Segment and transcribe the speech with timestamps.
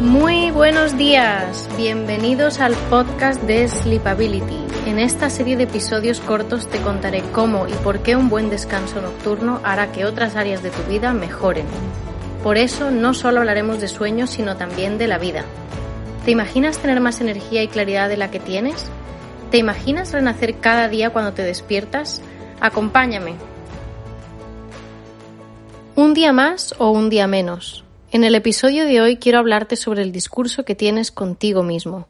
[0.00, 4.58] Muy buenos días, bienvenidos al podcast de Sleepability.
[4.86, 9.00] En esta serie de episodios cortos te contaré cómo y por qué un buen descanso
[9.00, 11.66] nocturno hará que otras áreas de tu vida mejoren.
[12.42, 15.44] Por eso no solo hablaremos de sueños, sino también de la vida.
[16.24, 18.86] ¿Te imaginas tener más energía y claridad de la que tienes?
[19.50, 22.22] ¿Te imaginas renacer cada día cuando te despiertas?
[22.60, 23.34] Acompáñame.
[25.94, 27.84] Un día más o un día menos.
[28.12, 32.08] En el episodio de hoy quiero hablarte sobre el discurso que tienes contigo mismo.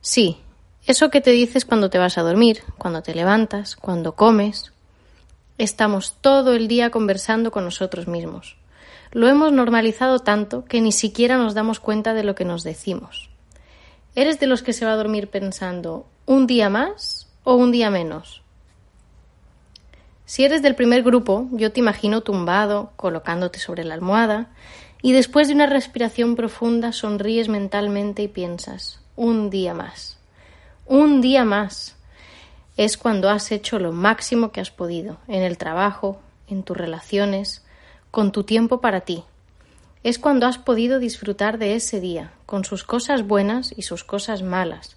[0.00, 0.38] Sí,
[0.86, 4.72] eso que te dices cuando te vas a dormir, cuando te levantas, cuando comes.
[5.58, 8.56] Estamos todo el día conversando con nosotros mismos.
[9.10, 13.28] Lo hemos normalizado tanto que ni siquiera nos damos cuenta de lo que nos decimos.
[14.14, 17.90] ¿Eres de los que se va a dormir pensando un día más o un día
[17.90, 18.41] menos?
[20.24, 24.50] Si eres del primer grupo, yo te imagino tumbado, colocándote sobre la almohada,
[25.02, 30.18] y después de una respiración profunda sonríes mentalmente y piensas, un día más,
[30.86, 31.96] un día más.
[32.76, 37.64] Es cuando has hecho lo máximo que has podido, en el trabajo, en tus relaciones,
[38.10, 39.24] con tu tiempo para ti.
[40.04, 44.42] Es cuando has podido disfrutar de ese día, con sus cosas buenas y sus cosas
[44.42, 44.96] malas.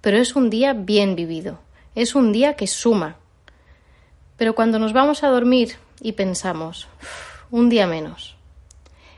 [0.00, 1.58] Pero es un día bien vivido,
[1.94, 3.16] es un día que suma.
[4.36, 6.88] Pero cuando nos vamos a dormir y pensamos,
[7.50, 8.36] un día menos,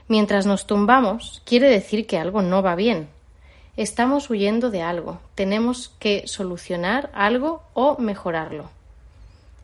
[0.07, 3.07] Mientras nos tumbamos, quiere decir que algo no va bien.
[3.75, 8.69] Estamos huyendo de algo, tenemos que solucionar algo o mejorarlo.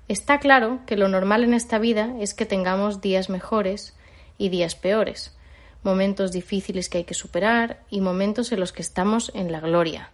[0.08, 3.96] Está claro que lo normal en esta vida es que tengamos días mejores
[4.40, 5.38] y días peores,
[5.84, 10.10] momentos difíciles que hay que superar y momentos en los que estamos en la gloria.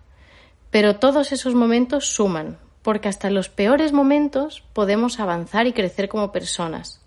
[0.71, 6.31] Pero todos esos momentos suman, porque hasta los peores momentos podemos avanzar y crecer como
[6.31, 7.01] personas.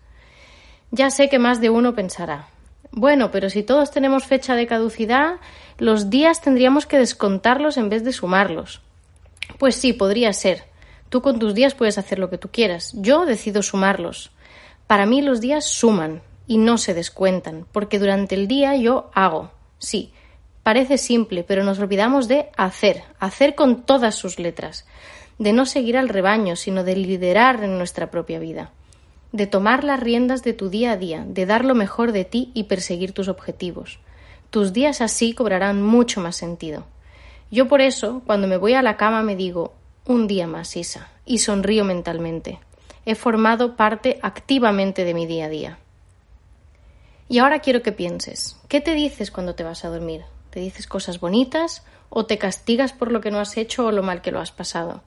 [0.91, 2.49] Ya sé que más de uno pensará,
[2.93, 5.37] bueno, pero si todos tenemos fecha de caducidad,
[5.79, 8.83] los días tendríamos que descontarlos en vez de sumarlos.
[9.59, 10.65] Pues sí, podría ser.
[11.09, 12.93] Tú con tus días puedes hacer lo que tú quieras.
[12.97, 14.33] Yo decido sumarlos.
[14.87, 19.51] Para mí los días suman y no se descuentan, porque durante el día yo hago.
[19.79, 20.13] Sí,
[20.63, 24.85] parece simple, pero nos olvidamos de hacer, hacer con todas sus letras,
[25.41, 28.71] de no seguir al rebaño, sino de liderar en nuestra propia vida
[29.33, 32.51] de tomar las riendas de tu día a día, de dar lo mejor de ti
[32.55, 34.01] y perseguir tus objetivos.
[34.51, 36.85] Tus días así cobrarán mucho más sentido.
[37.51, 39.73] Yo por eso, cuando me voy a la cama, me digo
[40.05, 42.59] un día más, Isa, y sonrío mentalmente.
[43.07, 45.79] He formado parte activamente de mi día a día.
[47.29, 50.23] Y ahora quiero que pienses, ¿qué te dices cuando te vas a dormir?
[50.51, 54.03] ¿Te dices cosas bonitas o te castigas por lo que no has hecho o lo
[54.03, 55.03] mal que lo has pasado?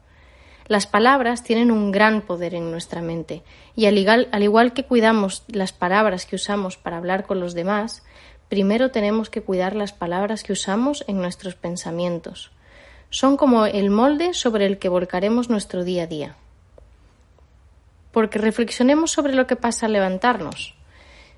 [0.67, 3.43] Las palabras tienen un gran poder en nuestra mente
[3.75, 7.53] y al igual, al igual, que cuidamos las palabras que usamos para hablar con los
[7.53, 8.03] demás,
[8.49, 12.51] primero tenemos que cuidar las palabras que usamos en nuestros pensamientos.
[13.09, 16.35] Son como el molde sobre el que volcaremos nuestro día a día.
[18.11, 20.75] Porque reflexionemos sobre lo que pasa al levantarnos.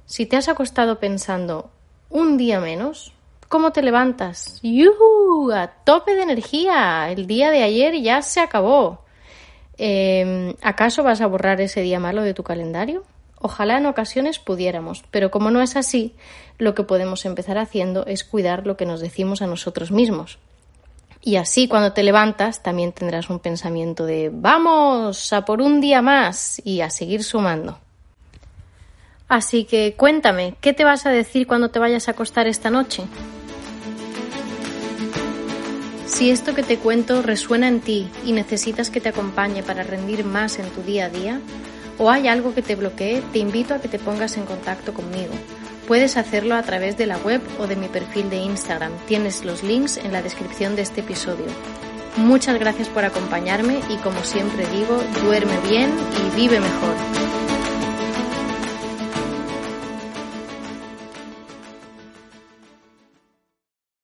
[0.06, 1.72] Si te has acostado pensando
[2.09, 3.13] un día menos,
[3.50, 4.59] ¿cómo te levantas?
[4.62, 5.52] ¡Yuhu!
[5.52, 7.09] A tope de energía.
[7.09, 9.04] El día de ayer ya se acabó.
[9.78, 13.03] Em, ¿Acaso vas a borrar ese día malo de tu calendario?
[13.40, 16.16] Ojalá en ocasiones pudiéramos, pero como no es así,
[16.58, 20.40] lo que podemos empezar haciendo es cuidar lo que nos decimos a nosotros mismos.
[21.22, 26.02] Y así cuando te levantas también tendrás un pensamiento de vamos a por un día
[26.02, 27.80] más y a seguir sumando.
[29.28, 33.03] Así que cuéntame, ¿qué te vas a decir cuando te vayas a acostar esta noche?
[36.05, 40.23] Si esto que te cuento resuena en ti y necesitas que te acompañe para rendir
[40.23, 41.41] más en tu día a día,
[41.97, 45.33] o hay algo que te bloquee, te invito a que te pongas en contacto conmigo.
[45.88, 48.91] Puedes hacerlo a través de la web o de mi perfil de Instagram.
[49.07, 51.45] Tienes los links en la descripción de este episodio.
[52.17, 57.34] Muchas gracias por acompañarme y como siempre digo, duerme bien y vive mejor.